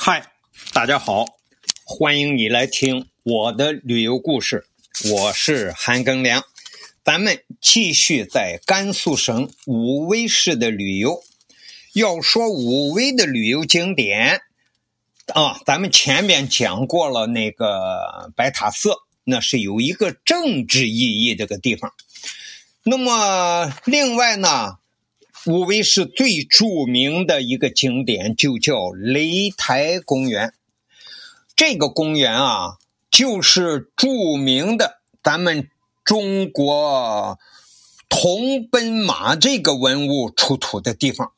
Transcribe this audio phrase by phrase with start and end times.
[0.00, 0.30] 嗨，
[0.72, 1.26] 大家好，
[1.84, 4.64] 欢迎你来听我的旅游故事。
[5.10, 6.44] 我是韩庚良，
[7.02, 11.24] 咱们继续在甘肃省武威市的旅游。
[11.94, 14.40] 要说武威的旅游景点
[15.34, 18.90] 啊，咱们前面讲过了那个白塔寺，
[19.24, 21.92] 那是有一个政治意义这个地方。
[22.84, 24.76] 那么另外呢？
[25.48, 30.52] 武威市最著名的一个景点就叫雷台公园。
[31.56, 32.76] 这个公园啊，
[33.10, 35.70] 就是著名的咱们
[36.04, 37.38] 中国
[38.10, 41.32] 铜奔马这个文物出土的地方。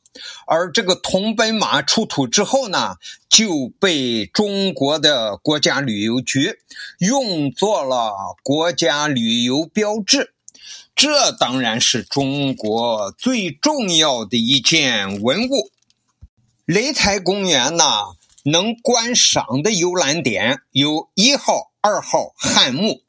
[0.45, 2.97] 而这个铜奔马出土之后呢，
[3.29, 6.57] 就被中国的国家旅游局
[6.99, 10.33] 用作了国家旅游标志。
[11.01, 15.71] 这当然是中国最重要的一件文物。
[16.63, 17.85] 雷台公园呢，
[18.43, 23.01] 能观赏的游览点有一号、二号汉墓，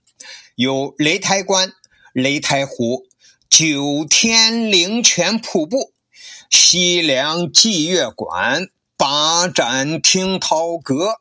[0.54, 1.74] 有雷台关、
[2.14, 3.04] 雷台湖、
[3.50, 5.92] 九天灵泉瀑布、
[6.48, 11.16] 西凉祭月馆、八盏听涛阁、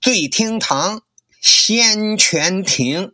[0.00, 1.02] 醉厅堂、
[1.42, 3.12] 仙泉亭、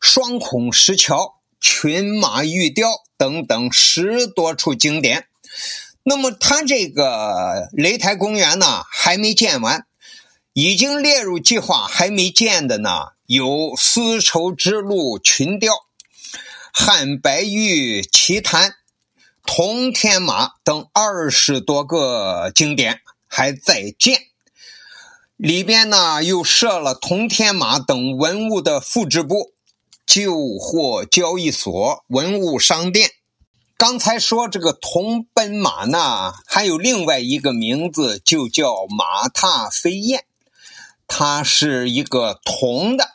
[0.00, 1.40] 双孔石桥。
[1.66, 5.28] 群马玉雕等等十多处景点，
[6.02, 9.86] 那么它这个雷台公园呢还没建完，
[10.52, 15.72] 已经列入计划还没建的呢有丝绸之路群雕、
[16.70, 18.74] 汉白玉奇谭、
[19.46, 24.20] 铜天马等二十多个景点还在建，
[25.38, 29.53] 里边呢又设了铜天马等文物的复制部。
[30.06, 33.10] 旧货交易所、文物商店。
[33.76, 40.24] 刚才说这个铜奔马呢，还有另外一个名字，就叫马踏飞燕。
[41.06, 43.10] 它是一个铜的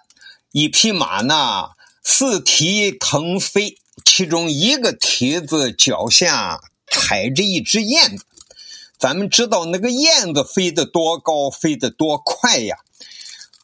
[0.52, 1.70] 一匹马呢，
[2.04, 8.26] 四蹄腾飞，其中一个蹄子脚下踩着一只燕子。
[8.98, 12.76] 咱们知道那个燕子飞得多高，飞得多快呀？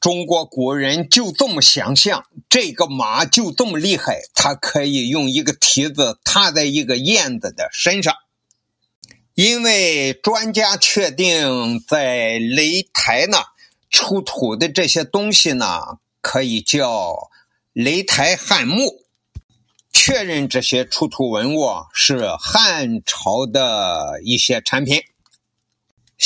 [0.06, 8.14] 中国古人就这么想象，这个马就这么厉害，它可以用一个蹄子踏在一个燕子的身上。
[9.34, 13.40] 因为专家确定，在擂台呢
[13.90, 15.82] 出土的这些东西呢，
[16.22, 17.32] 可以叫
[17.74, 19.08] 擂台汉墓，
[19.92, 25.02] 确认这些出土文物是汉朝的一些产品。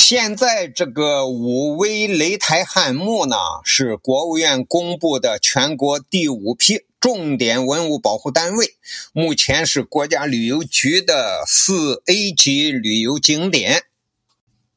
[0.00, 8.76] 现在这个武威雷台汉墓呢，是国务院公布的全国第五批重点文物保护单位，
[9.12, 13.84] 目前是国家旅游局的四 A 级旅游景点。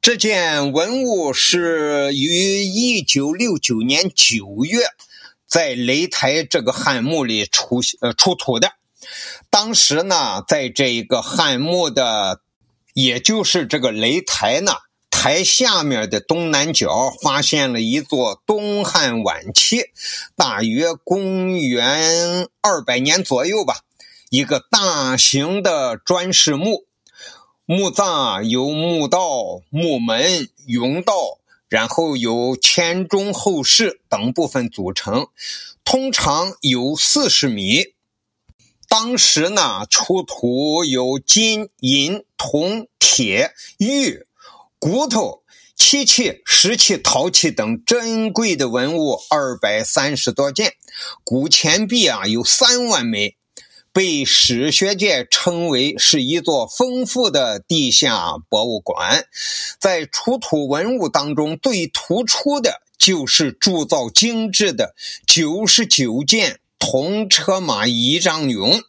[0.02, 4.88] 这件文物是于一九六九年九月
[5.48, 8.74] 在雷台这个汉墓里出呃出土的。
[9.50, 12.42] 当时呢，在这一个汉墓的，
[12.94, 14.74] 也就是这个雷台呢。
[15.24, 19.86] 台下面的东南角发现了一座东汉晚期，
[20.36, 23.86] 大约公元二百年左右吧，
[24.30, 26.84] 一个大型的砖室墓。
[27.66, 31.38] 墓葬由墓道、墓门、甬道，
[31.70, 35.28] 然后由前中后室等部分组成，
[35.86, 37.94] 通常有四十米。
[38.90, 44.26] 当时呢，出土有金银铜铁玉。
[44.84, 45.44] 骨头、
[45.78, 50.74] 漆器、石器、陶器等珍贵的文物二百三十多件，
[51.24, 53.38] 古钱币啊有三万枚，
[53.94, 59.26] 被史学界称为是一座丰富的地下博物馆。
[59.80, 64.96] 在出土文物当中，最突出的就是铸造精致的
[65.26, 68.82] 九十九件铜车马仪仗俑，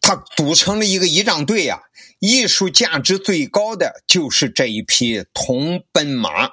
[0.00, 1.82] 它组成了一个仪仗队呀。
[2.18, 6.50] 艺术价值最高的就是这一匹铜奔马。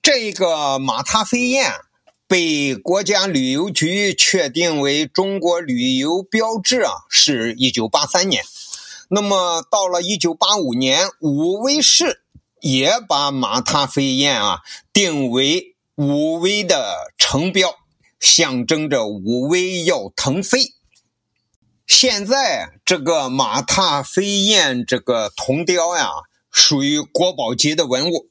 [0.00, 1.72] 这个马踏飞燕
[2.28, 8.44] 被国家旅游局确定为中国旅游标志啊，是一九八三年。
[9.08, 12.22] 那么到了一九八五年，武威市
[12.60, 14.60] 也把马踏飞燕啊
[14.92, 17.74] 定为武威的城标，
[18.20, 20.74] 象征着武威要腾飞。
[21.86, 26.10] 现在这个马踏飞燕这个铜雕呀，
[26.50, 28.28] 属于国宝级的文物。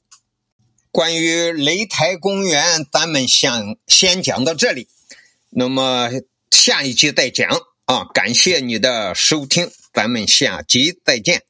[0.90, 4.88] 关于雷台公园，咱们先先讲到这里，
[5.50, 6.10] 那么
[6.50, 7.50] 下一集再讲
[7.84, 8.04] 啊！
[8.14, 11.42] 感谢你的收听，咱们下集再见。